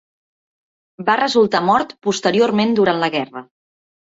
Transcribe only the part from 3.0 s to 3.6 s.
la guerra.